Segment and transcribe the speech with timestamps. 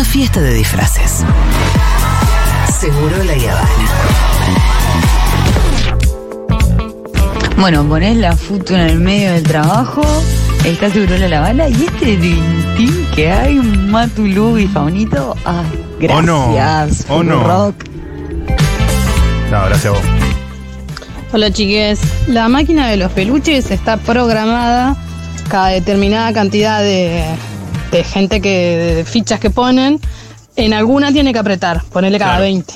[0.00, 1.26] una fiesta de disfraces.
[2.80, 3.68] Seguro la Habana.
[7.58, 10.00] Bueno, ponés la foto en el medio del trabajo,
[10.64, 15.36] está seguro la bala y este tintín que hay, Matulú y Faunito.
[15.44, 15.66] Ay,
[16.00, 17.04] gracias.
[17.10, 17.36] ¿O no?
[17.36, 17.44] ¿O no?
[17.44, 17.84] Rock.
[19.50, 20.00] No, gracias a vos.
[21.34, 24.96] Hola chiques, la máquina de los peluches está programada
[25.50, 27.22] cada determinada cantidad de,
[27.90, 30.00] de gente que, de fichas que ponen,
[30.56, 32.44] en alguna tiene que apretar, ponerle cada Claro.
[32.44, 32.74] 20.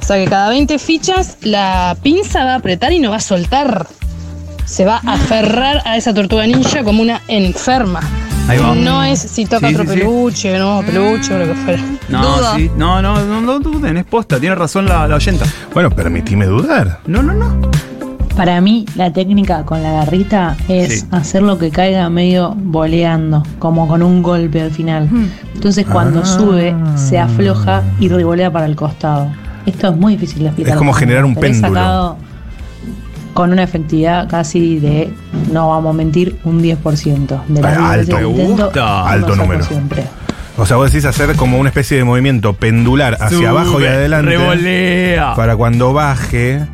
[0.00, 3.20] O sea que cada 20 fichas la pinza va a apretar y no va a
[3.20, 3.86] soltar.
[4.64, 8.00] Se va a aferrar a esa tortuga ninja como una enferma.
[8.48, 8.74] Ahí va.
[8.74, 9.98] No es si toca Sí, otro sí, sí.
[9.98, 11.82] peluche, no, peluche o lo que fuera.
[12.08, 15.44] No, sí, no, no, no, no duden, es posta, tiene razón la, la oyenta.
[15.74, 17.00] Bueno, permitime dudar.
[17.06, 17.68] No, no, no.
[18.36, 21.06] Para mí, la técnica con la garrita es Sí.
[21.10, 25.08] hacer lo que caiga medio boleando, como con un golpe al final.
[25.54, 26.26] Entonces, cuando Ah.
[26.26, 29.28] sube, se afloja y revolea para el costado.
[29.64, 30.74] Esto es muy difícil de explicar.
[30.74, 31.68] Es como generar un péndulo.
[31.68, 32.16] sacado
[33.32, 35.12] con una efectividad casi de,
[35.52, 37.42] no vamos a mentir, un 10%.
[37.48, 38.16] De las 10 veces alto.
[38.16, 38.70] Me gusta.
[38.74, 39.64] lo Alto número.
[39.64, 40.04] siempre.
[40.58, 43.84] O sea, vos decís hacer como una especie de movimiento pendular hacia Sube, abajo y
[43.86, 44.30] adelante.
[44.36, 45.34] Revolea.
[45.34, 46.64] Para cuando baje,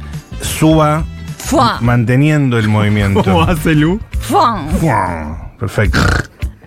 [0.41, 1.05] suba
[1.53, 1.79] Fua.
[1.83, 3.23] manteniendo el movimiento.
[3.23, 4.01] ¿Cómo hace Lu?
[4.21, 4.67] Fua.
[5.59, 5.99] Perfecto.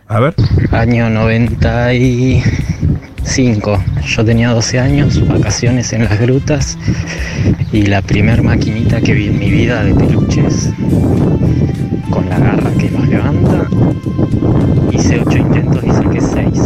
[0.08, 0.36] A ver.
[0.72, 3.84] Año 95.
[4.06, 6.78] Yo tenía 12 años, vacaciones en las grutas
[7.72, 10.70] y la primer maquinita que vi en mi vida de peluches
[12.12, 13.66] con la garra que los levanta.
[14.92, 16.62] Hice 8 intentos y saqué 6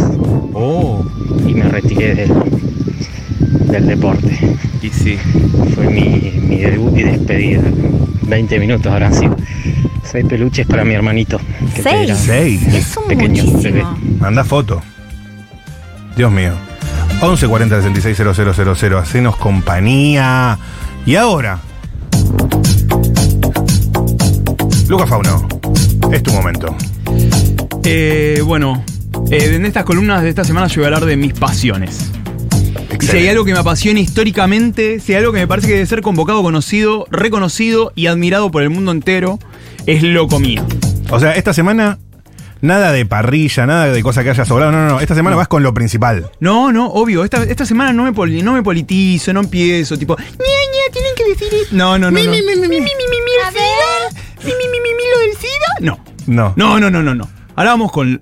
[0.52, 1.02] Oh.
[1.46, 2.30] y me retiré del,
[3.70, 4.38] del deporte.
[4.82, 5.16] Y sí.
[5.74, 7.62] Fue mi, mi debut y despedida.
[8.30, 9.36] 20 minutos habrán sido.
[10.04, 11.38] 6 peluches para mi hermanito.
[11.74, 12.08] que Seis.
[12.10, 12.62] era Seis.
[12.74, 13.62] Es un Pequeño, muchísimo.
[13.62, 13.84] bebé.
[14.18, 14.80] Manda foto.
[16.16, 16.52] Dios mío.
[17.20, 18.98] 11 40 66 000.
[18.98, 20.58] Hacenos compañía.
[21.04, 21.58] Y ahora.
[24.88, 25.46] Lucas Fauno.
[26.12, 26.74] Es tu momento.
[27.84, 28.82] Eh, bueno,
[29.30, 32.10] eh, en estas columnas de esta semana yo voy a hablar de mis pasiones.
[33.00, 35.74] Y si hay algo que me apasiona históricamente, si hay algo que me parece que
[35.74, 39.38] debe ser convocado, conocido, reconocido y admirado por el mundo entero,
[39.86, 40.64] es lo comía.
[41.10, 41.98] O sea, esta semana.
[42.62, 44.70] Nada de parrilla, nada de cosa que haya sobrado.
[44.70, 45.00] No, no, no.
[45.00, 46.30] Esta semana vas con lo principal.
[46.40, 47.24] No, no, obvio.
[47.24, 51.12] Esta, esta semana no me, poli- no me politizo, no empiezo, tipo, ña, ña, tienen
[51.16, 51.74] que decir esto.
[51.74, 52.20] No, no, no.
[52.22, 52.30] no.
[52.30, 52.90] Mi, mi, mi, mi, mi, mi, mi, mi.
[54.44, 55.74] Mi, mi, mi, mi, mi, lo del SIDA.
[55.80, 56.04] No.
[56.26, 56.52] No.
[56.56, 57.30] No, no, no, no, no.
[57.56, 58.20] Ahora vamos con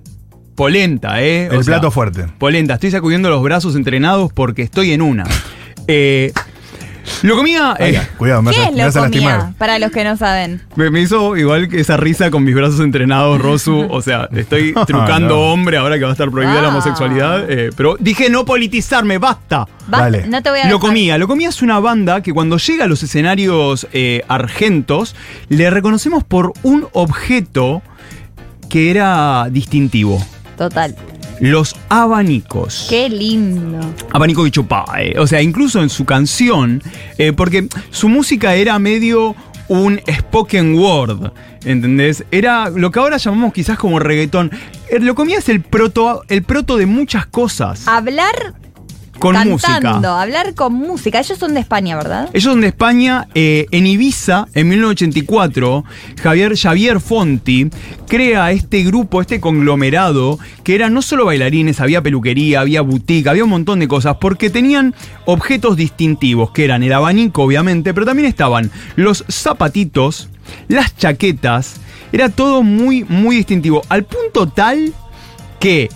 [0.59, 1.47] polenta, ¿eh?
[1.49, 2.25] El plato fuerte.
[2.37, 5.23] Polenta, estoy sacudiendo los brazos entrenados porque estoy en una.
[5.87, 6.33] Eh,
[7.23, 7.77] lo comía.
[7.79, 9.39] eh, Ay, cuidado, me ¿Qué vas, es me vas a lo lastimar.
[9.39, 9.53] comía?
[9.57, 10.61] Para los que no saben.
[10.75, 13.87] me, me hizo igual que esa risa con mis brazos entrenados, Rosu.
[13.89, 15.39] O sea, estoy trucando No.
[15.53, 16.71] hombre ahora que va a estar prohibida la Ah.
[16.71, 17.49] homosexualidad.
[17.49, 19.59] eh, pero dije no politizarme, basta.
[19.91, 20.27] Va- Dale.
[20.27, 20.79] No te voy a Lo dejar.
[20.81, 21.17] comía.
[21.17, 25.15] Lo comía es una banda que cuando llega a los escenarios eh, argentos
[25.47, 27.81] le reconocemos por un objeto
[28.69, 30.21] que era distintivo.
[30.59, 30.93] Total.
[31.39, 32.85] Los abanicos.
[32.89, 33.79] Qué lindo.
[34.11, 34.83] Abanico y chupá.
[34.99, 35.15] eh.
[35.17, 36.83] O sea, incluso en su canción,
[37.17, 39.35] eh, porque su música era medio
[39.69, 41.31] un spoken word,
[41.63, 42.25] ¿entendés?
[42.31, 44.51] Era lo que ahora llamamos quizás como reggaetón.
[44.89, 47.87] Eh, Lo comía es el proto, el proto de muchas cosas.
[47.87, 48.53] Hablar
[49.19, 50.21] con cantando, música.
[50.21, 51.19] hablar con música.
[51.19, 52.29] Ellos son de España, ¿verdad?
[52.33, 55.83] Ellos son de España, eh, en Ibiza, en 1984,
[56.21, 57.69] Javier, Javier Fonti
[58.07, 63.43] crea este grupo, este conglomerado, que era no solo bailarines, había peluquería, había boutique, había
[63.43, 68.27] un montón de cosas, porque tenían objetos distintivos, que eran el abanico, obviamente, pero también
[68.27, 70.29] estaban los zapatitos,
[70.67, 71.75] las chaquetas,
[72.11, 74.93] era todo muy, muy distintivo, al punto tal
[75.59, 75.89] que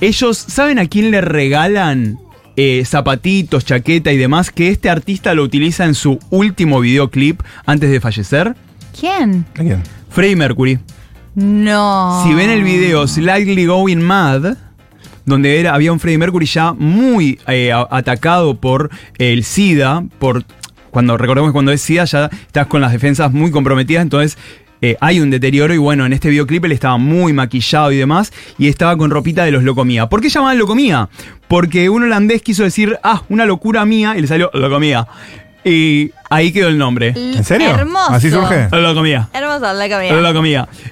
[0.00, 2.18] ellos, ¿saben a quién le regalan
[2.56, 4.50] eh, zapatitos, chaqueta y demás?
[4.50, 8.54] Que este artista lo utiliza en su último videoclip antes de fallecer.
[8.98, 9.44] ¿Quién?
[9.54, 9.82] ¿A quién?
[10.10, 10.78] Freddie Mercury.
[11.34, 12.22] No.
[12.24, 14.56] Si ven el video Slightly Going Mad,
[15.24, 20.44] donde era, había un Freddie Mercury ya muy eh, atacado por el SIDA, por
[20.90, 24.38] cuando recordemos que cuando es SIDA ya estás con las defensas muy comprometidas, entonces
[24.84, 28.34] eh, hay un deterioro y bueno, en este videoclip él estaba muy maquillado y demás
[28.58, 30.10] y estaba con ropita de los Locomía.
[30.10, 31.08] ¿Por qué llamaban Locomía?
[31.48, 35.06] Porque un holandés quiso decir, ah, una locura mía y le salió Locomía.
[35.64, 37.14] Y ahí quedó el nombre.
[37.16, 37.70] ¿En serio?
[37.70, 38.12] Hermoso.
[38.12, 38.68] ¿Así surge?
[38.70, 39.28] Locomía.
[39.32, 40.08] Hermoso la comida.
[40.10, 40.32] Pero la.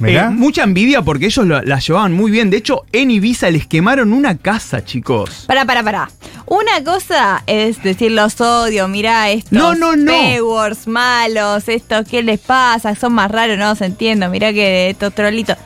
[0.00, 0.26] Mirá.
[0.26, 2.48] Eh, mucha envidia porque ellos la, la llevaban muy bien.
[2.48, 5.44] De hecho, en Ibiza les quemaron una casa, chicos.
[5.46, 6.10] Para, para, para.
[6.46, 10.12] Una cosa es decir los odio, mirá estos No, no, no.
[10.12, 12.94] P-words malos, estos, ¿qué les pasa?
[12.94, 15.56] Son más raros, no los entiendo, mirá que estos trolitos.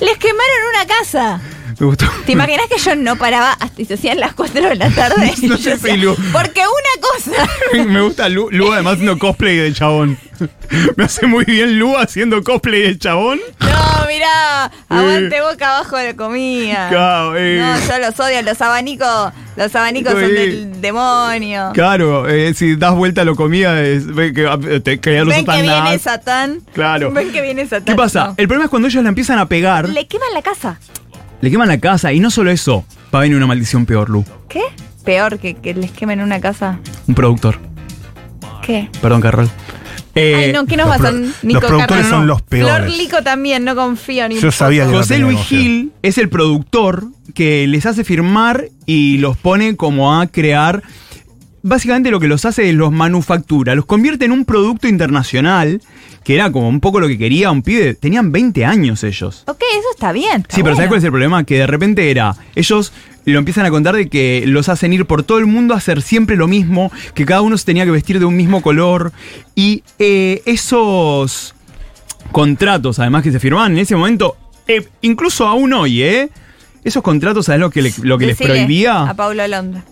[0.00, 1.40] Les quemaron una casa.
[1.78, 2.06] Me gustó.
[2.24, 5.32] ¿Te imaginas que yo no paraba hasta se hacían las 4 de la tarde?
[5.42, 5.76] No sé
[6.32, 6.85] Porque una
[7.86, 10.18] Me gusta Lu, Lu además haciendo cosplay del chabón.
[10.96, 13.38] Me hace muy bien Lu haciendo cosplay del chabón.
[13.60, 16.88] No, mirá, aguante boca abajo de comida.
[16.88, 17.58] Claro, eh.
[17.60, 20.28] No, yo los odio, los abanicos, los abanicos son Eh.
[20.28, 21.70] del demonio.
[21.74, 25.44] Claro, eh, si das vuelta lo comida, es, que, ah, te, que ya no Ven
[25.46, 25.98] que viene.
[25.98, 26.60] Satán.
[26.72, 27.10] Claro.
[27.12, 27.84] Ven que viene Satán.
[27.84, 28.26] ¿Qué pasa?
[28.28, 28.34] No.
[28.36, 30.78] El problema es cuando ellos la empiezan a pegar, le, Le queman la casa.
[31.40, 32.84] queman la casa y no solo eso,
[33.14, 34.24] va a venir una maldición peor, Lu.
[34.48, 34.62] ¿Qué?
[35.06, 36.78] Peor que, que les quemen una casa.
[37.08, 37.58] Un productor.
[38.62, 38.90] ¿Qué?
[39.00, 39.48] Perdón, Carol.
[40.14, 41.10] Eh, Ay, no, ¿qué nos los pasa?
[41.10, 42.08] pro- Nico los productores Carrano?
[42.10, 42.74] son los peores.
[42.76, 45.38] Flor Lico también, no confío ni Yo sabía que José Luis.
[45.40, 50.82] Gil es el productor que les hace firmar y los pone como a crear.
[51.68, 55.82] Básicamente lo que los hace es los manufactura, los convierte en un producto internacional,
[56.22, 57.94] que era como un poco lo que quería un pibe.
[57.94, 59.42] Tenían 20 años ellos.
[59.48, 60.42] Ok, eso está bien.
[60.42, 60.88] está Sí, pero ¿sabes bueno.
[60.90, 61.44] cuál es el problema?
[61.44, 62.92] Que de repente era, ellos
[63.24, 66.02] lo empiezan a contar de que los hacen ir por todo el mundo a hacer
[66.02, 69.12] siempre lo mismo, que cada uno se tenía que vestir de un mismo color,
[69.56, 71.54] y eh, esos
[72.30, 74.36] contratos, además que se firmaban en ese momento,
[74.68, 76.28] eh, incluso aún hoy, ¿eh?
[76.84, 79.02] Esos contratos, ¿sabes lo que, le- lo que les prohibía?
[79.02, 79.84] A Paulo Alondra.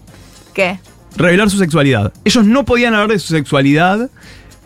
[0.52, 0.78] ¿Qué?
[1.16, 2.12] Revelar su sexualidad.
[2.24, 4.10] Ellos no podían hablar de su sexualidad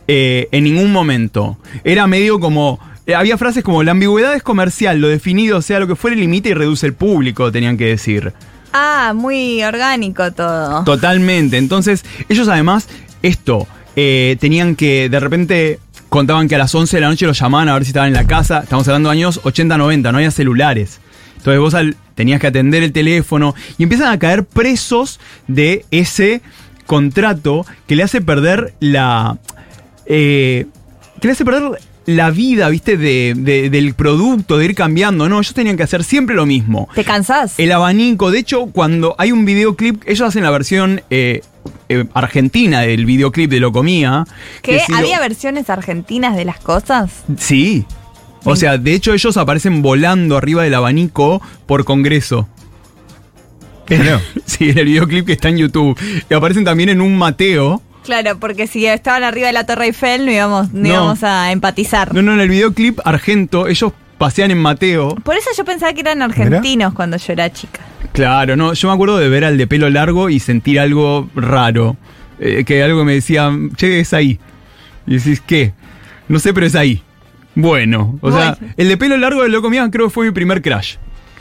[0.07, 1.59] eh, en ningún momento.
[1.85, 2.79] Era medio como.
[3.07, 6.49] eh, había frases como: la ambigüedad es comercial, lo definido, sea lo que fuere, limita
[6.49, 8.33] y reduce el público, tenían que decir.
[8.73, 10.85] Ah, muy orgánico todo.
[10.85, 11.57] Totalmente.
[11.57, 12.89] Entonces, ellos además,
[13.23, 13.67] esto,
[13.97, 15.79] eh, tenían que, de repente,
[16.11, 18.15] contaban que a las 11 de la noche los llamaban a ver si estaban en
[18.15, 18.61] la casa.
[18.61, 21.01] Estamos hablando de años 80-90, no había celulares.
[21.39, 26.43] Entonces vos al- tenías que atender el teléfono y empiezan a caer presos de ese
[26.87, 29.39] contrato que le hace perder la...
[30.07, 30.67] eh,
[31.21, 35.29] que le hace perder la vida, viste, de- de- del producto, de ir cambiando.
[35.29, 36.89] No, ellos tenían que hacer siempre lo mismo.
[36.95, 37.59] ¿Te cansás?
[37.59, 41.43] El abanico, de hecho, cuando hay un videoclip, ellos hacen la versión eh,
[41.91, 44.25] eh, argentina del videoclip de Lo Comía.
[44.63, 44.73] ¿Qué?
[44.79, 47.11] que si lo- ¿Había versiones argentinas de las cosas?
[47.37, 47.85] Sí.
[48.45, 52.49] O sea, de hecho ellos aparecen volando arriba del abanico por Congreso.
[54.45, 55.99] Sí, en el videoclip que está en YouTube.
[56.29, 57.83] Y aparecen también en un Mateo.
[58.05, 60.89] Claro, porque si estaban arriba de la Torre Eiffel no íbamos, no No.
[60.89, 62.15] íbamos a empatizar.
[62.15, 65.15] No, no, en el videoclip argento ellos pasean en Mateo.
[65.17, 67.81] Por eso yo pensaba que eran argentinos cuando yo era chica.
[68.13, 71.97] Claro, no, yo me acuerdo de ver al de pelo largo y sentir algo raro.
[72.41, 74.39] Eh, que algo me decía, che, es ahí.
[75.07, 75.73] Y decís, ¿qué?
[76.29, 77.03] No sé, pero es ahí.
[77.61, 80.63] Bueno, o sea, el de pelo largo de Loco Mía creo que fue mi primer
[80.63, 80.95] crash.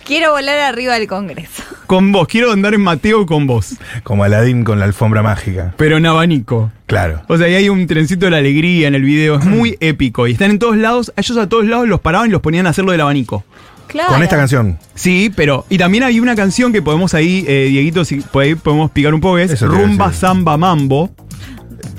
[0.04, 1.62] Quiero volar arriba del Congreso.
[1.86, 3.76] Con vos, quiero andar en Mateo con vos.
[4.04, 5.74] Como Aladín con la alfombra mágica.
[5.78, 6.72] Pero en abanico.
[6.88, 7.22] Claro.
[7.28, 9.38] O sea, ahí hay un trencito de la alegría en el video.
[9.38, 10.26] Es muy épico.
[10.28, 11.14] Y están en todos lados.
[11.18, 13.44] Ellos a todos lados los paraban y los ponían a hacerlo del abanico.
[13.88, 14.10] Claro.
[14.14, 14.80] Con esta canción.
[14.96, 15.66] Sí, pero.
[15.70, 19.14] Y también hay una canción que podemos ahí, eh, Dieguito, si por ahí podemos picar
[19.14, 19.38] un poco.
[19.38, 20.12] Es Eso Rumba.
[20.14, 21.12] Samba Mambo.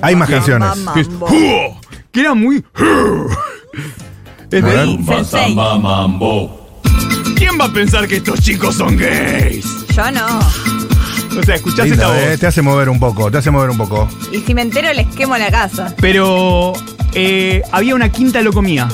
[0.00, 0.68] Hay más canciones.
[0.94, 1.08] Que, es-
[2.10, 2.64] que era muy.
[4.50, 4.86] Es de- A ver.
[4.86, 5.56] Sí, sensei.
[7.36, 9.64] ¿Quién va a pensar que estos chicos son gays?
[9.94, 10.26] Yo no.
[11.38, 12.40] O sea, escuchás Linda, esta eh, voz.
[12.40, 14.08] te hace mover un poco, te hace mover un poco.
[14.32, 15.94] Y si me entero les quemo la casa.
[16.00, 16.72] Pero
[17.14, 18.88] eh, había una quinta locomía.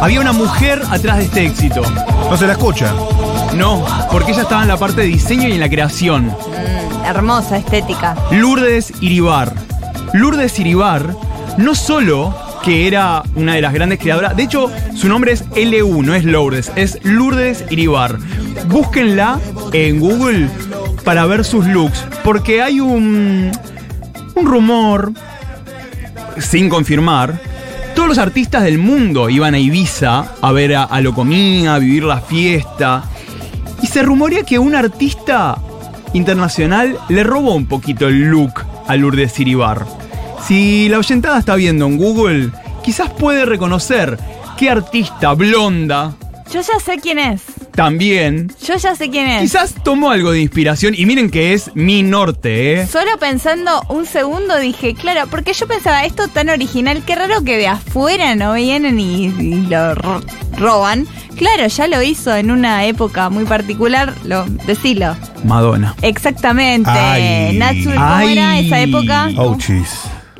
[0.00, 1.82] Había una mujer atrás de este éxito.
[2.30, 2.94] No se la escucha.
[3.56, 6.26] No, porque ella estaba en la parte de diseño y en la creación.
[6.26, 8.14] Mm, hermosa estética.
[8.30, 9.52] Lourdes Iribar.
[10.12, 11.14] Lourdes Iribar,
[11.56, 16.02] no solo que era una de las grandes creadoras, de hecho, su nombre es LU,
[16.02, 18.18] no es Lourdes, es Lourdes Iribar.
[18.68, 19.40] Búsquenla
[19.72, 20.48] en Google
[21.04, 23.52] para ver sus looks, porque hay un,
[24.34, 25.12] un rumor,
[26.38, 27.40] sin confirmar,
[27.94, 32.04] todos los artistas del mundo iban a Ibiza a ver a, a Locomía, a vivir
[32.04, 33.04] la fiesta.
[33.82, 35.58] Y se rumorea que un artista
[36.12, 39.86] internacional le robó un poquito el look a Lourdes Iribar.
[40.46, 42.50] Si la oyentada está viendo en Google,
[42.82, 44.18] quizás puede reconocer
[44.56, 46.14] qué artista blonda
[46.52, 47.42] Yo ya sé quién es.
[47.74, 48.50] también.
[48.64, 49.42] Yo ya sé quién es.
[49.42, 52.86] Quizás tomó algo de inspiración y miren que es mi norte, ¿eh?
[52.86, 57.56] Solo pensando un segundo dije, claro, porque yo pensaba, esto tan original, qué raro que
[57.58, 60.22] de afuera no vienen y, y lo ro-
[60.56, 61.06] roban.
[61.36, 65.14] Claro, ya lo hizo en una época muy particular, lo, decilo.
[65.44, 65.94] Madonna.
[66.02, 66.90] Exactamente.
[66.90, 67.56] Ay.
[67.58, 68.32] Natsu, ¿cómo Ay.
[68.32, 69.28] era esa época?
[69.36, 69.56] Oh.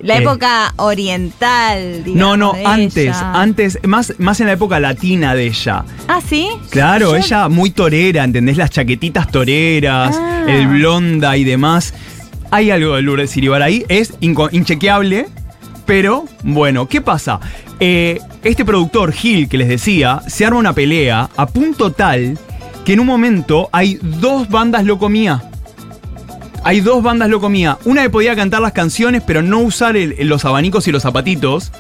[0.03, 0.23] La Eh.
[0.23, 2.15] época oriental, digamos.
[2.17, 3.33] No, no, antes, ella.
[3.35, 5.85] antes, más, más en la época latina de ella.
[6.07, 6.49] Ah, ¿sí?
[6.71, 8.57] Claro, Yo- ella muy torera, ¿entendés?
[8.57, 10.45] Las chaquetitas toreras, Ah.
[10.47, 11.95] el blonda y demás.
[12.51, 15.27] Hay algo de Lourdes ahí, es inchequeable,
[15.87, 17.41] Pero, bueno, ¿qué pasa?
[17.81, 22.37] Eh, este productor, Gil, que les decía, se arma una pelea a punto tal
[22.85, 25.43] que en un momento hay dos bandas locomía.
[26.69, 27.79] Hay dos bandas locomía.
[27.87, 31.73] Una que podía cantar las canciones, pero no usar el- los abanicos y los zapatitos.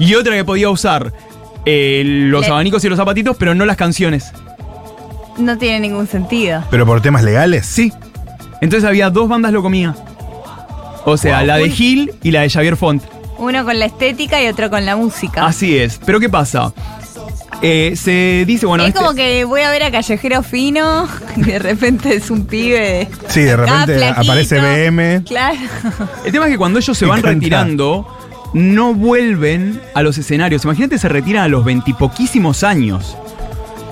[0.00, 1.12] Y otra que podía usar
[1.64, 4.32] eh, los Le- abanicos y los zapatitos, pero no las canciones.
[5.38, 6.64] No tiene ningún sentido.
[6.72, 7.66] ¿Pero por temas legales?
[7.66, 7.92] Sí.
[8.60, 9.94] Entonces había dos bandas locomía.
[11.04, 11.46] O sea, Wow.
[11.46, 11.70] la de.
[11.70, 13.04] Gil y la de Xavier Font.
[13.38, 15.46] Uno con la estética y otro con la música.
[15.46, 16.00] Así es.
[16.04, 16.72] Pero ¿qué pasa?
[17.62, 18.84] Eh, se dice, bueno.
[18.84, 22.46] es este- como que voy a ver a Callejero Fino y de repente es un
[22.46, 23.08] pibe.
[23.28, 25.22] Sí, de repente aparece BM.
[25.24, 25.58] Claro.
[26.24, 28.06] El tema es que cuando ellos se van retirando,
[28.54, 30.64] no vuelven a los escenarios.
[30.64, 33.16] Imagínate, se retiran a los veintipoquísimos años.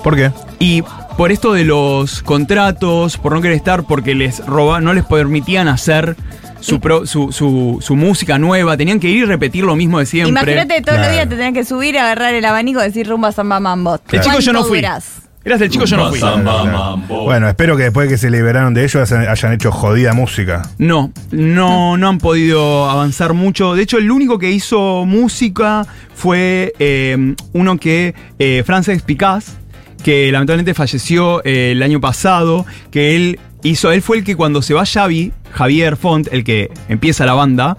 [0.02, 0.30] ¿Por qué?
[0.58, 0.82] Y
[1.16, 5.68] por esto de los contratos, por no querer estar, porque les roba, no les permitían
[5.68, 6.16] hacer
[6.60, 10.06] su, pro- su, su- su música nueva, tenían que ir y repetir lo mismo de
[10.06, 10.30] siempre.
[10.30, 11.12] Imagínate todos los Claro.
[11.12, 13.98] días te tenés que subir, agarrar el abanico y decir rumba samba mambo.
[14.12, 14.78] El chico yo no ¿Cuánto fui.
[14.78, 15.04] durás?
[15.44, 16.18] Eras el chico, yo no fui.
[16.18, 16.96] Claro, claro.
[17.24, 20.62] Bueno, espero que después de que se liberaron de ellos hayan- hayan hecho jodida música.
[20.78, 23.74] No, no, no han podido avanzar mucho.
[23.74, 29.56] De hecho, el único que hizo música fue eh, uno que, eh, Frances Picaz,
[30.02, 34.62] que lamentablemente falleció eh, el año pasado, que él hizo, él fue el que cuando
[34.62, 37.76] se va Xavi, Javier Font, el que empieza la banda,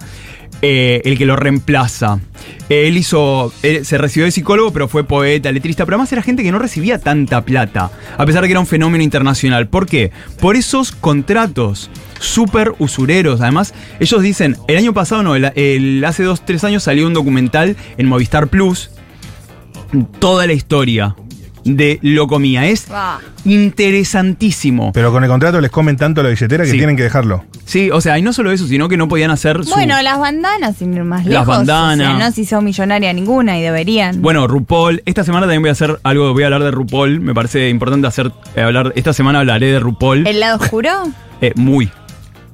[0.62, 2.20] eh, el que lo reemplaza.
[2.68, 6.52] Él hizo, se recibió de psicólogo, pero fue poeta, letrista, pero además era gente que
[6.52, 9.68] no recibía tanta plata, a pesar de que era un fenómeno internacional.
[9.68, 10.12] ¿Por qué?
[10.38, 13.40] Por esos contratos súper usureros.
[13.40, 17.14] Además, ellos dicen, el año pasado, no, el, el- hace dos, tres años salió un
[17.14, 18.90] documental en Movistar Plus,
[20.18, 21.16] toda la historia
[21.64, 22.66] de Locomía.
[22.66, 22.86] Es
[23.44, 24.92] interesantísimo.
[24.92, 26.76] Pero con el contrato les comen tanto la billetera que Sí.
[26.76, 27.44] tienen que dejarlo.
[27.64, 29.70] Sí, o sea, y no solo eso, sino que no podían hacer su...
[29.70, 31.46] Bueno, las bandanas, sin ir más Las lejos.
[31.46, 32.08] bandanas.
[32.14, 34.20] O sea, no se hizo millonaria ninguna y deberían.
[34.22, 35.02] Bueno, RuPaul.
[35.06, 37.20] Esta semana también voy a hacer algo, voy a hablar de RuPaul.
[37.20, 40.26] Me parece importante hacer, eh, hablar, esta semana hablaré de RuPaul.
[40.26, 40.90] ¿El lado oscuro?
[41.42, 41.88] Eh, muy,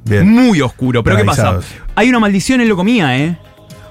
[0.05, 0.31] Bien.
[0.31, 1.03] muy oscuro.
[1.03, 1.59] Pero ¿qué pasa?
[1.97, 3.37] Hay una maldición en Locomía, ¿eh?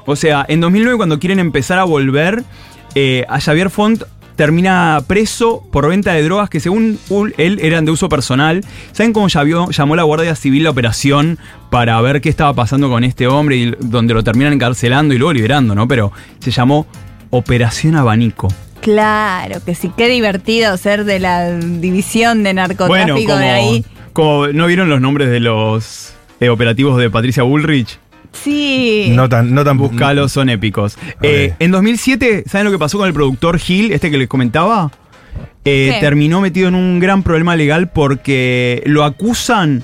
[0.05, 2.45] O sea, en 2009 cuando quieren empezar a volver,
[2.93, 4.03] eh, a Xavier Font
[4.36, 7.00] termina preso por venta de drogas que según
[7.38, 8.62] él eran de uso personal.
[8.92, 11.38] ¿Saben cómo llamó, llamó la Guardia Civil la operación
[11.70, 15.34] para ver qué estaba pasando con este hombre y donde lo terminan encarcelando y luego
[15.34, 15.88] liberando, ¿no?
[15.88, 16.86] Pero se llamó
[17.30, 18.48] Operación Abanico.
[18.82, 23.86] Claro, que sí, qué divertido ser de la división de narcotráfico Bueno, como, de ahí.
[24.13, 27.98] como no vieron los nombres de los eh, operativos de Patricia Bullrich.
[28.44, 29.08] Sí.
[29.12, 30.98] No tan, no tan Buscalos, son épicos.
[31.22, 34.92] Eh, en 2007, ¿saben lo que pasó con el productor Gil, este que les comentaba?
[35.68, 39.84] Eh, terminó metido en un gran problema legal porque lo acusan,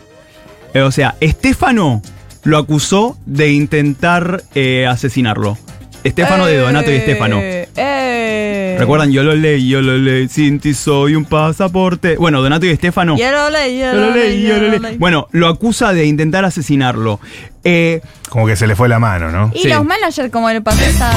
[0.75, 2.03] eh, o sea, Estefano
[2.43, 5.57] lo acusó de intentar eh, asesinarlo.
[6.03, 7.39] Estefano de Donato y Estefano.
[7.75, 8.75] Eh.
[8.79, 9.11] ¿Recuerdan?
[9.11, 12.15] Yo lo leí, yo lo leí, sin ti soy un pasaporte.
[12.17, 13.17] Bueno, Donato y Estefano.
[13.17, 14.97] Yo lo leí, yo lo leí, yo lo leí.
[14.97, 17.19] Bueno, lo acusa de intentar asesinarlo.
[17.63, 19.51] Eh, Como que se le fue la mano, ¿no?
[19.53, 19.67] Y Sí.
[19.69, 21.11] los managers, como le pasó esa.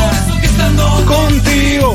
[1.06, 1.94] Contigo.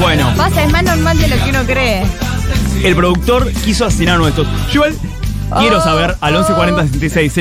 [0.00, 2.02] bueno, Pasa, es más normal de lo que uno cree.
[2.82, 4.46] el productor quiso asesinar a uno de estos.
[4.72, 4.94] Yo igual
[5.60, 6.38] quiero Oh, saber al oh.
[6.40, 7.32] 1140 66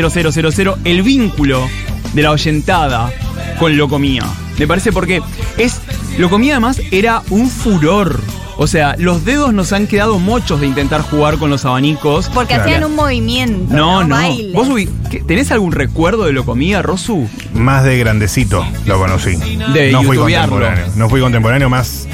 [0.55, 1.67] 000 el vínculo
[2.13, 3.11] de la oyentada
[3.59, 4.23] con Locomía.
[4.57, 5.21] Me parece porque
[5.57, 5.81] es.
[6.17, 8.19] Locomía además era un furor.
[8.55, 12.29] O sea, los dedos nos han quedado mochos de intentar jugar con los abanicos.
[12.31, 12.63] Porque Claro.
[12.69, 13.73] hacían un movimiento.
[13.73, 14.15] No, no.
[14.15, 14.53] Bailes.
[14.53, 14.67] ¿Vos
[15.25, 17.27] tenés algún recuerdo de Locomía, Rosu?
[17.55, 19.35] Más de grandecito lo conocí.
[19.73, 20.85] De no fui contemporáneo.
[20.95, 22.07] No fui contemporáneo más,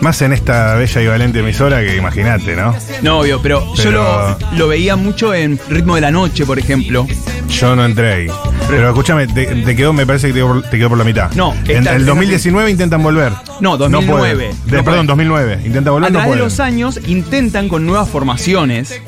[0.00, 2.74] más en esta bella y valente emisora que imagínate, ¿no?
[3.02, 7.06] No, obvio, pero, yo lo, lo veía mucho en Ritmo de la Noche, por ejemplo.
[7.48, 8.26] Yo no entré ahí.
[8.68, 11.04] Pero escúchame, te, te quedó, me parece que te quedó, por- te quedó por la
[11.04, 11.30] mitad.
[11.32, 13.32] No, en el 2019 intentan volver.
[13.60, 14.18] No, 2009.
[14.18, 14.50] pueden.
[14.50, 15.06] No De- perdón, pueden.
[15.06, 15.54] 2009.
[15.64, 16.44] Intentan A volver, no través de pueden.
[16.44, 19.00] los años intentan con nuevas formaciones.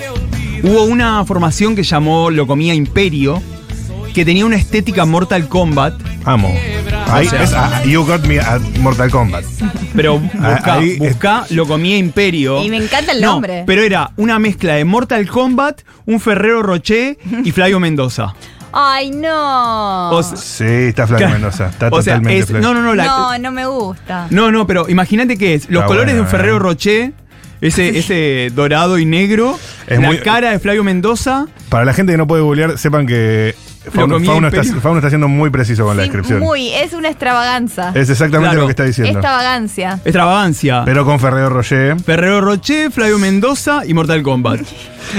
[0.63, 3.43] Hubo una formación que llamó Locomía Imperio,
[4.15, 5.95] que tenía una estética Mortal Kombat,
[6.25, 6.53] Amo.
[7.09, 9.45] Ahí O sea- es, ah, you got me at Mortal Kombat.
[9.95, 12.63] pero busca, ahí es- busca Locomía Imperio.
[12.65, 13.63] Y me encanta el No, nombre.
[13.67, 18.35] pero era una mezcla de Mortal Kombat, un Ferrero Rocher y Flavio Mendoza.
[18.79, 20.11] Ay, no.
[20.11, 21.69] O sea, Sí, está Flavio Mendoza.
[21.69, 22.69] Está o sea, totalmente es, Flavio.
[22.69, 24.27] no, no, no, la- no, no me gusta.
[24.31, 26.61] No, no, pero imagínate que es los Está colores de un bueno, Ferrero eh.
[26.61, 27.13] Rocher,
[27.63, 31.47] ese, ese dorado y negro, Es la muy- cara de Flavio Mendoza.
[31.71, 33.55] Para la gente que no puede googlear, sepan que
[33.93, 34.81] Fauno, está, Imperio.
[34.81, 36.41] Fauno está siendo muy preciso con la Sí, descripción.
[36.41, 37.93] muy, es una extravaganza.
[37.95, 38.61] Es exactamente Claro.
[38.63, 39.13] lo que está diciendo.
[39.21, 40.01] Extravagancia.
[40.05, 40.83] Extravagancia.
[40.85, 41.97] Pero con Ferrero Rocher.
[42.01, 44.61] Ferrero Rocher, Flavio Mendoza y Mortal Kombat.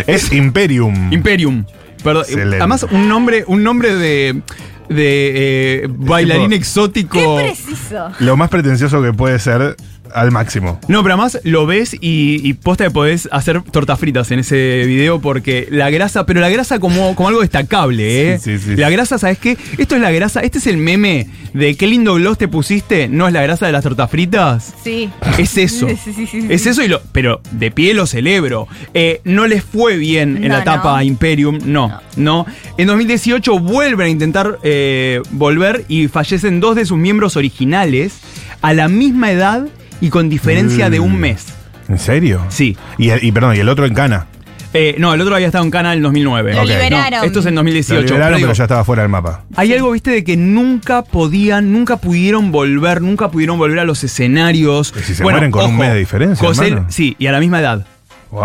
[0.05, 1.11] Es Imperium.
[1.13, 1.65] Imperium.
[2.03, 2.23] Perdón.
[2.27, 2.57] Excelente.
[2.57, 4.41] Además, un nombre, un nombre de.
[4.89, 7.37] de eh, bailarín Tipo- exótico.
[7.37, 8.11] Qué preciso.
[8.19, 9.75] Lo más pretencioso que puede ser
[10.13, 10.79] al máximo.
[10.87, 14.83] No, pero además lo ves y, y posta que podés hacer tortas fritas en ese
[14.85, 18.39] video porque la grasa, pero la grasa como, como algo destacable, ¿eh?
[18.39, 18.75] Sí, sí, sí.
[18.75, 19.57] La grasa, ¿sabes qué?
[19.77, 23.27] Esto es la grasa, este es el meme de qué lindo gloss te pusiste, ¿no
[23.27, 24.73] es la grasa de las tortas fritas?
[24.83, 25.09] Sí.
[25.37, 25.87] Es eso.
[25.97, 26.47] Sí, sí, sí, sí.
[26.49, 27.01] Es eso y lo.
[27.11, 28.67] Pero de pie lo celebro.
[28.93, 31.01] Eh, no les fue bien en No, la etapa no.
[31.03, 32.45] Imperium, no, no.
[32.77, 38.19] En 2018 vuelven a intentar eh, volver y fallecen dos de sus miembros originales
[38.61, 39.67] a la misma edad
[40.01, 41.19] y con diferencia de un Mm.
[41.19, 41.45] mes.
[41.89, 42.45] ¿En serio?
[42.49, 42.75] Sí.
[42.97, 44.27] Y, y perdón, y el otro en Cana.
[44.73, 46.53] Eh, no, el otro había estado en Cana en 2009.
[46.53, 46.67] Lo Ok.
[46.67, 47.19] liberaron.
[47.21, 48.01] No, esto es en Lo 2018.
[48.05, 49.43] liberaron, pero ya estaba fuera del mapa.
[49.55, 54.03] Hay algo, viste, de que nunca podían, nunca pudieron volver, nunca pudieron volver a los
[54.03, 54.91] escenarios.
[54.91, 56.87] Pero si se mueren con un mes de diferencia, José- hermano.
[56.89, 57.85] sí, y a la misma edad.
[58.31, 58.43] Wow.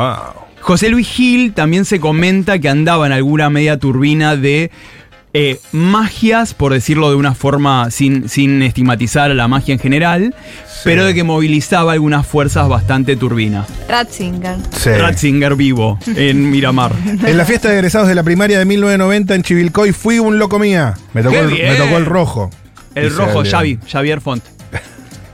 [0.61, 4.71] José Luis Gil también se comenta que andaba en alguna media turbina de
[5.35, 10.35] eh, magias, por decirlo de una forma sin, sin estigmatizar a la magia en general,
[10.85, 13.67] pero de que movilizaba algunas fuerzas bastante turbinas.
[13.89, 14.57] Ratzinger.
[14.77, 14.91] Sí.
[14.91, 16.93] Ratzinger vivo en Miramar.
[17.05, 20.59] En la fiesta de egresados de la primaria de 1990 en Chivilcoy fui un loco
[20.59, 20.95] mía.
[21.15, 21.73] Me tocó, ¡Qué el, bien!
[21.73, 22.51] me tocó el rojo.
[22.95, 23.43] El rojo.
[23.45, 24.43] Xavi, Xavier Font.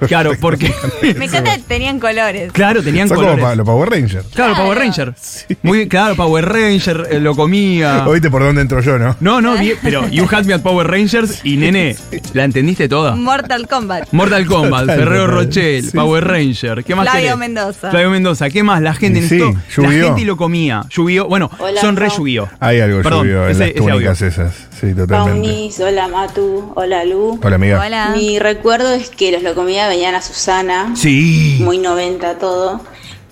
[0.07, 0.73] Claro, porque.
[1.17, 2.52] Me encanta que tenían colores.
[2.52, 3.45] claro, tenían Son como colores.
[3.45, 4.26] pa- los Power Rangers.
[4.35, 4.64] Claro, Claro.
[4.64, 5.14] Power Ranger.
[5.62, 8.05] Muy claro, Power Ranger, eh, lo comía.
[8.07, 9.17] Oíste por dónde entro yo, ¿no?
[9.21, 11.97] No, no, bien, pero You Had Me at Power Rangers y nene,
[12.35, 13.17] ¿la entendiste toda?
[13.17, 14.09] Mortal Kombat.
[14.12, 15.45] Mortal Kombat, Total, Ferrero total.
[15.47, 17.38] Rocher, Sí, Power Ranger, ¿qué más Flavio querés?
[17.38, 17.90] Mendoza.
[17.90, 18.81] Flavio Mendoza, ¿qué más?
[18.83, 19.52] La gente Y en sí, esto,
[19.83, 20.05] la Yu-Gi-Oh.
[20.07, 20.83] gente y lo comía.
[20.90, 22.19] Yu-Gi-Oh, bueno, Hola, son re Pau.
[22.19, 22.49] Yu-Gi-Oh.
[22.61, 23.93] Hay algo Perdón, lluvio en ese- las ese audio.
[23.95, 24.55] túnicas esas.
[24.81, 25.40] Sí, totalmente.
[25.49, 27.40] Paunis, hola Matu, hola Lu.
[27.43, 27.83] Hola, amiga.
[27.85, 28.12] Hola.
[28.17, 31.59] Mi recuerdo es que los Locomía venían a Susana, Sí.
[31.61, 32.80] muy 90 todo.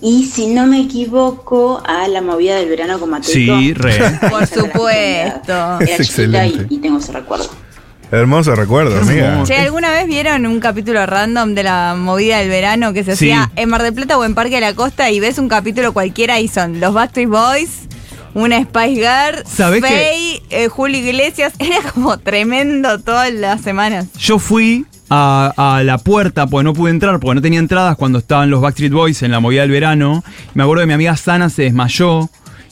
[0.01, 3.59] Y si no me equivoco, a la movida del verano con Mateico.
[3.59, 3.99] Sí, re.
[4.31, 5.53] Por supuesto.
[5.53, 6.67] Era Es excelente.
[6.69, 7.49] y, y tengo ese recuerdo.
[8.13, 9.43] Hermoso recuerdo, amiga.
[9.45, 13.31] Che, ¿alguna vez vieron un capítulo random de la movida del verano que se Sí.
[13.33, 15.93] hacía en Mar del Plata o en Parque de la Costa y ves un capítulo
[15.93, 17.71] cualquiera y son los Backstreet Boys,
[18.35, 21.54] una Spice Girl, ¿Sabés que- Faye, eh, Julio Iglesias?
[21.59, 24.07] Era como tremendo todas las semanas.
[24.19, 28.19] Yo fui a, a la puerta, porque no pude entrar, porque no tenía entradas cuando
[28.19, 30.25] estaban los Backstreet Boys en la movida del verano.
[30.54, 32.28] Me acuerdo que mi amiga Sana se desmayó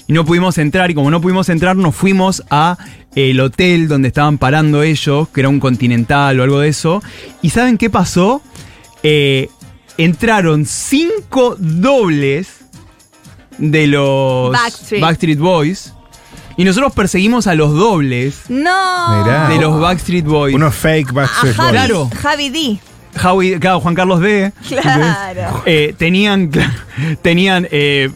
[0.06, 0.90] y no pudimos entrar.
[0.90, 2.76] Y como no pudimos entrar, nos fuimos a
[3.14, 7.02] el hotel donde estaban parando ellos, que era un continental o algo de eso.
[7.42, 8.42] ¿Y saben qué pasó?
[9.02, 9.48] Eh,
[9.96, 12.64] entraron cinco dobles
[13.58, 15.00] de los Backstreet.
[15.00, 15.93] Backstreet Boys.
[16.56, 19.22] Y nosotros perseguimos a los dobles No.
[19.24, 19.48] Mirá.
[19.48, 20.54] de los Backstreet Boys.
[20.54, 21.84] Unos fake A Backstreet Javi, Boys.
[21.86, 22.10] Claro.
[22.22, 22.78] Javi D.
[23.22, 24.52] Howie- claro, Juan Carlos D.
[24.68, 25.62] Claro.
[25.66, 26.50] Eh, tenían
[27.22, 28.10] tenían eh,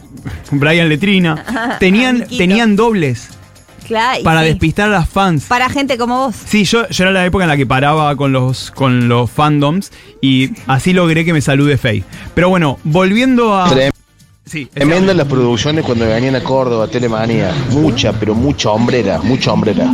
[0.51, 1.77] Brian Letrina.
[1.79, 2.37] Tenían, Amiguito.
[2.37, 3.29] tenían dobles
[3.87, 4.19] Claro.
[4.21, 4.47] y para sí.
[4.49, 5.45] despistar a las fans.
[5.45, 6.35] Para gente como vos.
[6.45, 9.91] Sí, yo, yo era la época en la que paraba con los, con los fandoms
[10.21, 12.03] y así logré que me salude Faye.
[12.35, 13.67] Pero bueno, volviendo a.
[14.49, 15.13] Sí, audio.
[15.13, 17.53] las producciones cuando venían a Córdoba, Telemanía.
[17.69, 19.93] Mucha, pero mucha hombrera, mucha hombrera.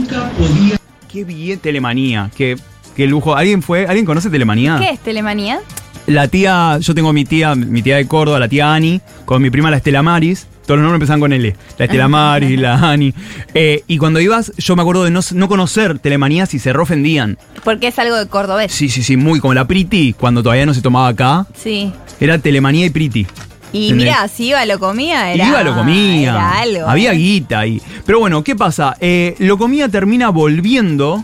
[1.11, 2.55] Qué bien Telemanía, qué,
[2.95, 3.35] qué lujo.
[3.35, 3.85] ¿Alguien fue?
[3.85, 4.77] ¿Alguien conoce Telemanía?
[4.79, 5.59] ¿Qué es Telemanía?
[6.07, 9.49] La tía, yo tengo mi tía, mi tía de Córdoba, la tía Ani, con mi
[9.49, 10.47] prima la Estela Maris.
[10.65, 11.55] Todos los nombres empezaban con L.
[11.77, 13.13] La Estela Maris, la Ani.
[13.53, 17.37] Eh, y cuando ibas, yo me acuerdo de no, no conocer Telemanía si se reofendían.
[17.63, 18.71] Porque es algo de cordobés.
[18.71, 21.45] Sí, sí, sí, muy como la Priti, cuando todavía no se tomaba acá.
[21.55, 21.91] Sí.
[22.19, 23.27] Era Telemanía y Priti.
[23.71, 25.47] Y mira, si iba lo comía, era.
[25.47, 26.31] Iba, lo comía.
[26.31, 26.87] Era algo.
[26.87, 27.17] Había ¿eh?
[27.17, 27.81] guita ahí.
[28.05, 28.95] Pero bueno, ¿qué pasa?
[28.99, 31.23] Eh, lo comía termina volviendo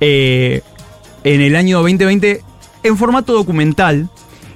[0.00, 0.62] eh,
[1.24, 2.42] en el año 2020
[2.82, 4.08] en formato documental.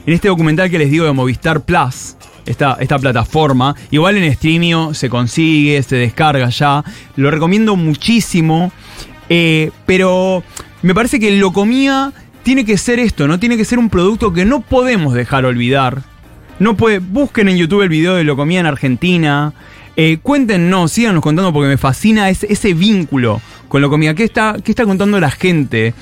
[0.07, 2.17] En este documental que les digo de Movistar Plus.
[2.45, 3.75] Esta, esta plataforma.
[3.91, 6.85] Igual en Streamio se consigue, se descarga ya.
[7.17, 8.71] Lo recomiendo muchísimo.
[9.29, 10.45] Eh, pero
[10.83, 12.13] me parece que lo comía
[12.47, 13.41] tiene que ser esto, ¿no?
[13.41, 16.05] Tiene que ser un producto que no podemos dejar olvidar.
[16.59, 19.53] No puede, busquen en YouTube el video de lo comía en Argentina.
[19.97, 24.15] Eh, cuéntenos, síganos contando porque me fascina ese, ese vínculo con lo comía.
[24.15, 25.95] ¿Qué está, ¿Qué está contando la gente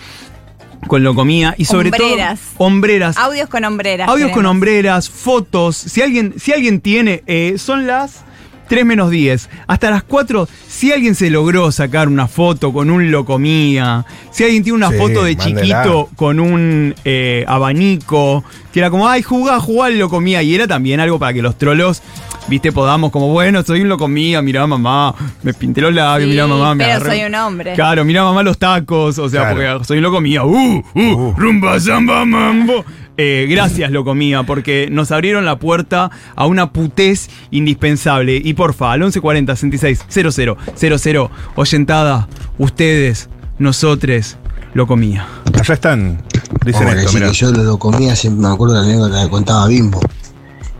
[0.87, 1.55] con lo comía?
[1.59, 2.40] Y sobre Hombreras.
[2.40, 3.17] todo, hombreras.
[3.17, 4.09] Audios con hombreras.
[4.09, 5.77] Audios con hombreras, fotos.
[5.77, 8.25] Si alguien, si alguien tiene, eh, son las
[8.68, 9.48] 3 menos 10.
[9.66, 14.62] Hasta las 4, si alguien se logró sacar una foto con un locomía, si alguien
[14.62, 15.61] tiene una Sí, foto de mándela.
[15.83, 20.42] chiquito con un eh, abanico, que era como, ay, jugá, jugá el locomía.
[20.42, 22.03] Y era también algo para que los trolos,
[22.48, 26.46] viste, podamos, como, bueno, soy un locomía, mirá mamá, me pinté los labios, Sí, mirá
[26.46, 27.72] mamá, me pero agarré- soy un hombre.
[27.74, 29.78] Claro, mirá mamá los tacos, o sea, Claro.
[29.78, 30.44] porque soy un locomía.
[30.44, 32.85] Uh, uh, rumba, zamba, mambo.
[33.16, 38.40] Eh, gracias, Locomía, porque nos abrieron la puerta a una putez indispensable.
[38.44, 42.26] Y porfa, al 1140 66 00 00 oyentada,
[42.59, 43.28] ustedes,
[43.61, 44.37] nosotros
[44.74, 45.28] lo comía.
[45.57, 46.22] Allá están.
[46.66, 49.68] Dicen Hola, esto, que yo lo comía, siempre me acuerdo de la anécdota que contaba
[49.68, 50.00] Bimbo.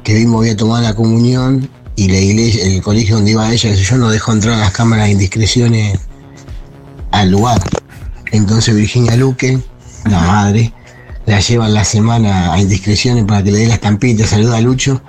[0.05, 3.77] Que Bimbo había tomado la comunión y la iglesia, el colegio donde iba ella, que
[3.77, 5.99] yo, no dejó entrar las cámaras de indiscreciones
[7.11, 7.61] al lugar.
[8.33, 9.59] Entonces Virginia Luque,
[10.05, 10.73] la madre,
[11.27, 14.61] la lleva en la semana a indiscreciones para que le dé la estampita, saluda a
[14.61, 15.03] Lucho.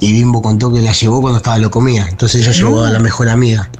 [0.00, 2.06] Y Bimbo contó que la llevó cuando estaba lo comía.
[2.08, 3.70] Entonces ella llevó a la mejor amiga.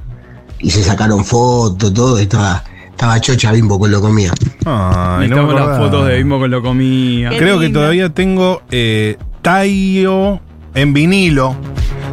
[0.58, 4.32] Y se sacaron fotos, todo, y estaba, estaba chocha Bimbo con lo comía.
[4.64, 7.30] Ay, no las fotos de Bimbo con lo comía.
[7.30, 10.40] Creo que todavía tengo eh, Taio
[10.74, 11.56] en vinilo.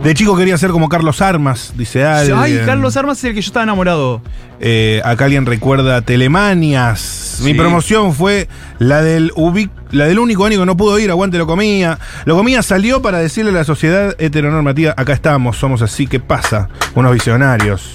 [0.04, 2.38] De chico quería ser como Carlos Armas, dice alguien.
[2.38, 4.22] Ay, Carlos Armas es el que yo estaba enamorado.
[4.62, 7.40] Eh, acá alguien recuerda Telemanias.
[7.44, 7.58] Mi Sí.
[7.58, 8.48] promoción fue
[8.80, 12.00] la del ubic- la del único año que no pudo ir, aguante lo comía.
[12.26, 16.70] Lo comía salió para decirle a la sociedad heteronormativa, acá estamos, somos así, ¿qué pasa?
[16.96, 17.94] Unos visionarios,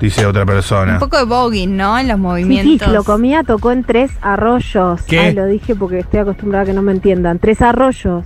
[0.00, 0.94] dice otra persona.
[0.94, 1.98] Un poco de voguing, ¿no?
[1.98, 2.88] En los Sí, sí, movimientos.
[2.92, 5.02] lo comía, tocó en tres arroyos.
[5.02, 5.18] ¿Qué?
[5.18, 7.38] Ay, lo dije porque estoy acostumbrada a que no me entiendan.
[7.38, 8.24] Tres arroyos.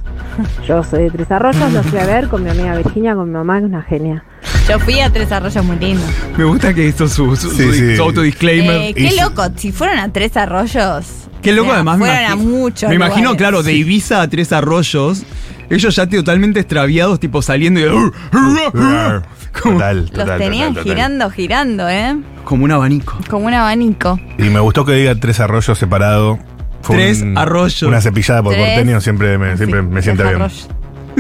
[0.67, 3.35] Yo soy de tres arroyos, lo fui a ver con mi amiga Virginia, con mi
[3.35, 4.25] mamá, que es una genia.
[4.69, 6.03] Yo fui a Tres Arroyos muy lindo.
[6.39, 7.97] Me gusta que esto es su, su, Sí, su- sí.
[7.97, 8.81] su autodisclaimer.
[8.83, 11.29] Eh, qué loco, si fueron a Tres Arroyos.
[11.43, 11.99] Qué loco, o sea, además.
[11.99, 12.89] me Fueron a muchos.
[12.89, 15.25] Me imagino, claro, de Ibiza a Tres Arroyos.
[15.71, 18.13] Ellos ya totalmente extraviados, tipo saliendo y.
[18.33, 19.23] Total,
[19.63, 20.85] total, Los total, tenían total.
[20.85, 22.17] girando, girando, ¿eh?
[22.45, 23.19] Como un abanico.
[23.29, 24.19] Como un abanico.
[24.39, 26.39] Y me gustó que diga tres arroyos separados.
[26.83, 27.83] Fue Tres un- arroyos.
[27.83, 28.67] Una cepillada por Tres.
[28.77, 30.49] porteño siempre me, siempre me sienta bien.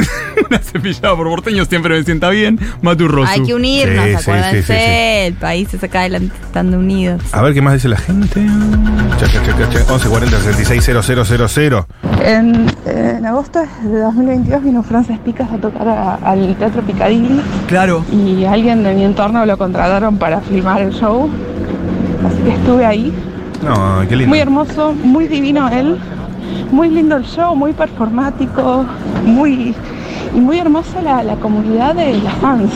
[0.48, 2.58] Una cepillada por porteño siempre me sienta bien.
[2.82, 3.30] Maturroso.
[3.30, 4.62] Hay que unirnos, Sí, sí, acuérdense.
[4.62, 4.84] sí, sí, sí.
[5.26, 7.22] El país se saca adelante estando unidos.
[7.32, 8.44] A ver qué más dice la gente.
[9.18, 9.92] Chaca, chaca, chaca.
[9.92, 11.84] 1140 660000.
[12.24, 18.04] En, en agosto de 2022 vino Frances Picas a tocar a- al Teatro Picadilly Claro.
[18.12, 21.30] y alguien de mi entorno lo contrataron para filmar el show.
[22.26, 23.12] Así que estuve ahí.
[23.64, 24.28] No, qué lindo.
[24.28, 25.98] Muy hermoso, muy divino él.
[26.70, 28.84] Muy lindo el show, muy performático,
[29.24, 29.74] muy
[30.34, 32.70] y muy hermosa la, la comunidad de las fans.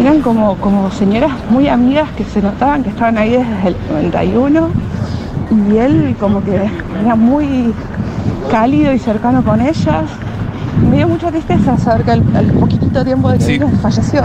[0.00, 4.68] Eran como, como señoras muy amigas que se notaban que estaban ahí desde el 91
[5.72, 6.54] y él como que
[7.04, 7.72] era muy
[8.50, 10.04] cálido y cercano con ellas.
[10.90, 13.60] Me dio mucha tristeza saber que al, al poquitito tiempo de que Sí.
[13.80, 14.22] falleció.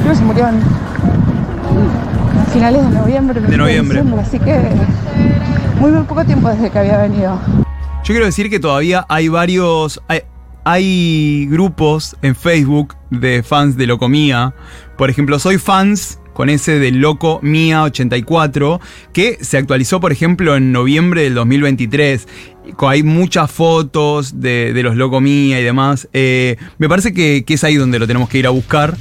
[0.00, 3.40] Creo que se murió en en finales de noviembre.
[3.40, 3.98] De noviembre.
[4.02, 4.60] diciembre, así que
[5.80, 7.38] muy, muy poco tiempo desde que había venido.
[8.06, 10.00] Yo quiero decir que todavía hay varios.
[10.68, 14.54] Hay, grupos en Facebook de fans de Locomía.
[14.96, 18.80] Por ejemplo, soy fans con ese de Loco Mía 84,
[19.12, 22.28] que se actualizó, por ejemplo, en noviembre del 2023.
[22.76, 26.08] Co- Hay muchas fotos de, los Loco Mía y demás.
[26.12, 28.96] Eh, me parece que, que es ahí donde lo tenemos que ir a buscar,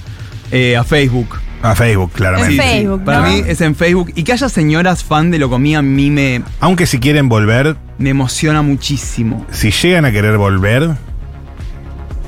[0.51, 1.29] eh, a Facebook.
[1.65, 2.53] A Facebook, claramente.
[2.55, 3.27] En Facebook, Para ¿no?
[3.27, 4.11] mí es en Facebook.
[4.15, 8.11] Y que haya señoras fan de Locomía a mí me, Aunque si quieren volver, me
[8.11, 9.45] emociona muchísimo.
[9.51, 10.95] si llegan a querer volver,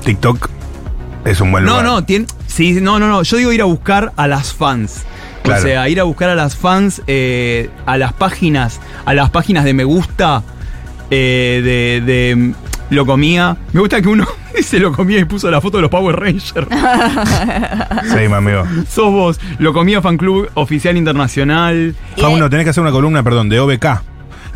[0.04, 0.48] TikTok
[1.24, 1.84] es un buen No, lugar.
[1.84, 3.22] no, tien- sí, no, no, no.
[3.22, 5.02] Yo digo ir a buscar a las fans.
[5.42, 5.60] Claro.
[5.62, 9.64] O sea, ir a buscar a las fans, eh, a las páginas, a las páginas
[9.64, 10.42] de me gusta,
[11.10, 12.54] eh, de, de
[12.90, 13.56] lo comía.
[13.72, 16.68] Me gusta que uno dice lo comía y puso la foto de los Power Rangers.
[18.08, 18.64] Sí, amigo.
[18.88, 21.94] Sos vos, lo comía fan club oficial internacional.
[22.16, 23.86] Fauno, tenés que hacer una columna, perdón, de OBK.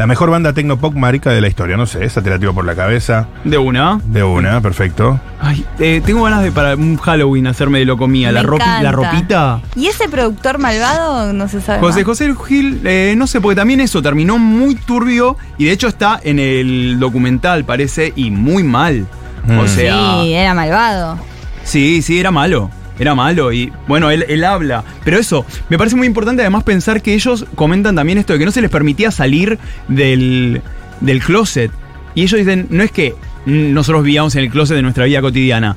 [0.03, 1.77] La mejor banda tecnopop marica de la historia.
[1.77, 3.29] No sé, esa te la tiro por la cabeza.
[3.45, 4.01] De una.
[4.05, 5.21] De una, perfecto.
[5.41, 8.33] Ay, eh, tengo ganas de para un Halloween hacerme de lo comía.
[8.33, 9.61] La, Me ropi- la ropita.
[9.77, 11.33] ¿Y ese productor malvado?
[11.33, 11.79] No se sabe.
[11.79, 12.05] José más.
[12.07, 16.19] José Gil, eh, no sé, porque también eso terminó muy turbio y de hecho está
[16.21, 19.07] en el documental, parece, y muy mal.
[19.49, 19.69] O Mm.
[19.69, 21.17] sea, Sí, era malvado.
[21.63, 22.71] sí, sí, era malo.
[23.03, 24.85] Era malo y bueno, él, él habla.
[25.05, 28.45] Pero eso, me parece muy importante además pensar que ellos comentan también esto de que
[28.47, 30.63] no se les permitía salir del,
[31.01, 31.73] del closet.
[32.15, 35.77] Y ellos dicen, no es que nosotros vivíamos en el closet de nuestra vida cotidiana.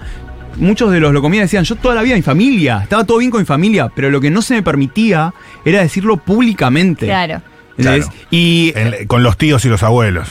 [0.58, 3.42] Muchos de los locomías decían, yo toda la vida mi familia, estaba todo bien con
[3.42, 5.34] mi familia, pero lo que no se me permitía
[5.66, 7.08] era decirlo públicamente.
[7.08, 7.42] Claro.
[7.76, 8.06] Claro.
[8.32, 10.30] Y En- con los tíos y los abuelos.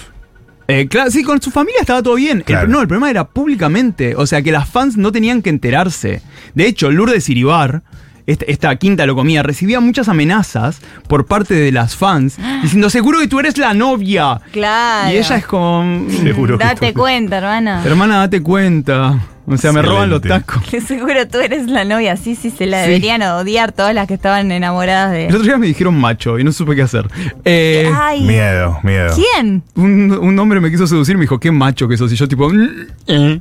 [0.69, 2.43] Eh, claro, sí, con su familia estaba todo bien.
[2.47, 4.15] El- no, el problema era públicamente.
[4.17, 6.23] O sea, que las fans no tenían que enterarse.
[6.55, 7.83] De hecho, Lourdes Iribar,
[8.27, 13.29] esta, esta quinta locomía, recibía muchas amenazas por parte de las fans diciendo, seguro que
[13.29, 14.41] tú eres la novia.
[14.53, 15.13] Claro.
[15.13, 16.07] Y ella es como...
[16.23, 17.83] Seguro que Date tú- cuenta, hermana.
[17.85, 19.19] Hermana, date cuenta.
[19.47, 20.63] O sea, me roban los tacos.
[20.71, 22.17] Que seguro tú eres la novia.
[22.17, 22.89] Sí, sí, se la Sí.
[22.89, 25.27] deberían odiar todas las que estaban enamoradas de.
[25.27, 27.09] El otro día me dijeron macho y no supe qué hacer.
[27.45, 29.15] Eh, Ay, Miedo, miedo.
[29.15, 29.63] ¿quién?
[29.75, 32.11] un, un hombre me quiso seducir y me dijo, qué macho que sos.
[32.13, 32.49] Y yo tipo...
[32.49, 32.69] "Mm,
[33.09, 33.41] eh".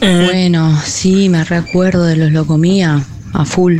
[0.00, 3.00] Bueno, sí, me recuerdo de los Locomía
[3.34, 3.78] a full.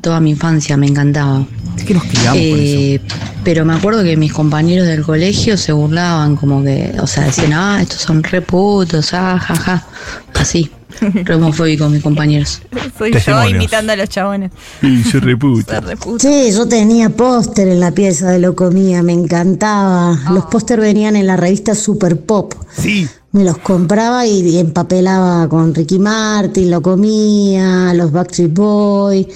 [0.00, 1.44] Toda mi infancia me encantaba.
[1.76, 2.76] Es que nos criamos con eso.
[2.78, 3.00] Eh,
[3.44, 7.52] pero me acuerdo que mis compañeros del colegio se burlaban, como que, o sea, decían,
[7.52, 9.86] ah, estos son re putos, ah, jaja.
[10.34, 12.62] Así, re homofóbicos mis compañeros.
[12.98, 13.50] Soy Testimonios.
[13.52, 14.50] yo imitando a los chabones.
[14.80, 15.74] Reputa.
[15.74, 16.28] Se reputa.
[16.28, 20.18] Sí, yo tenía póster en la pieza de Locomía, me encantaba.
[20.32, 22.54] Los póster venían en la revista Super Pop.
[22.76, 23.08] Sí.
[23.32, 29.26] Me los compraba y, y empapelaba con Ricky Martin, Locomía, los Backstreet Boys.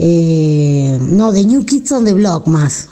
[0.00, 2.88] Eh, no, de New Kids on the Block más.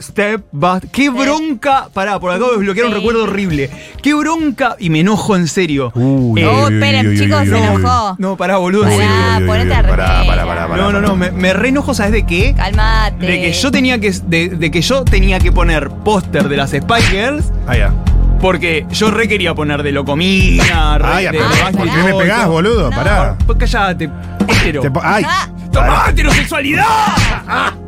[0.00, 0.90] Step back.
[0.92, 1.88] ¡Qué bronca!
[1.92, 3.70] Pará, por acá voy a desbloquear un recuerdo horrible.
[4.02, 4.76] ¡Qué bronca!
[4.78, 5.90] Y me enojo en serio.
[5.94, 8.14] Uy, Oh, esperen, chicos, se enojó.
[8.18, 8.86] No, pará, boludo.
[8.86, 9.46] en Pará, serio.
[9.46, 10.26] ponete a Pará, remera.
[10.26, 10.82] pará, pará, pará.
[10.82, 12.52] No, no, no, me, me re enojo, ¿sabes de qué?
[12.54, 13.26] Calmate.
[13.26, 16.70] De que yo tenía que, de, de que yo tenía que poner póster de las
[16.72, 17.46] Spice Girls.
[17.66, 17.94] Ah, ya.
[18.38, 22.12] Porque yo re quería poner de Locomía, re Ah, ya, de pero Backstreet ¿qué me
[22.12, 22.52] Boys, pegás, todo.
[22.52, 22.90] boludo?
[22.90, 23.38] Pará.
[23.46, 24.10] Pues cállate,
[24.46, 24.82] hetero.
[24.82, 25.24] Te po- ¡Ay!
[25.26, 25.48] Ah.
[25.76, 26.86] ¡Tomá, heterosexualidad!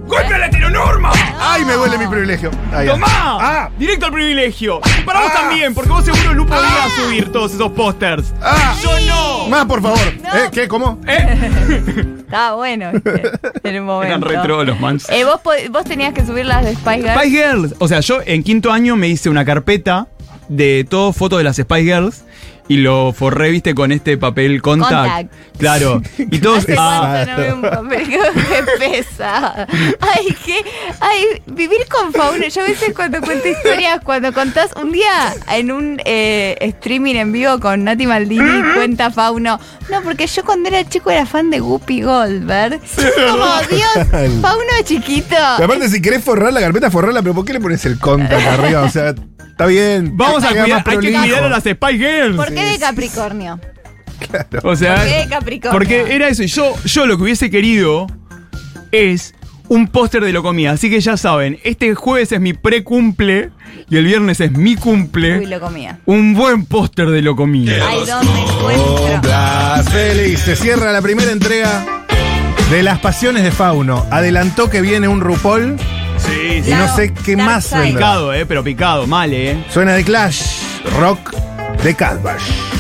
[0.07, 1.13] ¡Golpe a la heteronorma!
[1.41, 2.51] ¡Ay, me duele mi privilegio!
[2.73, 2.93] Ah, ya.
[2.93, 3.07] ¡Tomá!
[3.11, 3.71] ¡Ah!
[3.79, 4.81] Directo al privilegio.
[4.99, 5.39] Y para vos Ah.
[5.41, 8.33] también, porque vos seguro no podías subir todos esos pósters.
[8.43, 8.75] ¡Ah!
[8.83, 9.49] ¡Yo no!
[9.49, 9.99] Más, por favor.
[9.99, 10.49] ¿Eh?
[10.53, 10.69] ¿Qué?
[10.69, 10.99] ¿Cómo?
[11.07, 13.23] Estaba bueno ¿viste?
[13.65, 14.07] en el momento.
[14.17, 15.09] Eran retro los mans.
[15.09, 17.15] Eh, vos, vos tenías que subir las de Spice Girls.
[17.21, 17.75] Spice Girls.
[17.79, 20.09] O sea, yo en quinto año me hice una carpeta
[20.49, 22.25] de todo fotos de las Spice Girls
[22.69, 24.91] y lo forré, viste, con este papel contact.
[24.93, 25.59] Contact.
[25.59, 26.03] Claro.
[26.19, 26.59] Y todos.
[26.59, 28.19] Hace ah, no veo un papel que
[28.79, 29.67] pesa.
[30.01, 30.65] Ay, que.
[31.01, 32.47] Ay, vivir con Fauno.
[32.47, 37.33] Yo a veces cuando cuento historias, cuando contás un día en un eh, streaming en
[37.33, 39.59] vivo con Nati Maldini, cuenta Fauno.
[39.91, 42.81] No, porque yo cuando era chico era fan de Guppy Goldberg.
[42.81, 45.37] Como, Dios, Fauno chiquito.
[45.59, 48.47] Y aparte, si querés forrar la carpeta, forrarla, pero ¿por qué le pones el contact
[48.47, 48.83] arriba?
[48.83, 49.15] O sea,
[49.59, 50.17] está bien.
[50.17, 52.37] Vamos a cuidar, hay que cuidar a las Spice Girls.
[52.37, 53.61] ¿Por qué de Capricornio?
[54.63, 55.73] O sea, ¿Por qué de Capricornio?
[55.73, 56.45] porque era eso.
[56.45, 58.07] Yo, yo lo que hubiese querido
[58.93, 59.35] es
[59.69, 60.71] un póster de Locomía.
[60.73, 63.51] Así que ya saben, este jueves es mi pre-cumple
[63.91, 65.41] y el viernes es mi cumple.
[65.41, 65.99] Uy, lo comía.
[66.07, 67.85] Un buen póster de Locomía.
[67.85, 69.91] Ay, ¿dónde encuentro?
[69.91, 71.85] Félix, se cierra la primera entrega
[72.71, 74.07] de Las Pasiones de Fauno.
[74.11, 75.77] Adelantó que viene un RuPaul
[76.19, 77.93] Sí, y no sé qué más vendrá.
[77.93, 79.63] Picado, eh, pero picado, mal, eh.
[79.71, 80.43] Suena de Clash,
[80.99, 81.33] rock
[81.83, 82.78] de Calvash.